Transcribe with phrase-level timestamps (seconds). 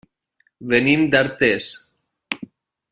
[0.71, 1.69] Venim d'Artés.